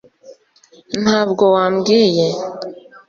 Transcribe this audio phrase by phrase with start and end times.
[1.01, 2.27] ntabwo wambwiye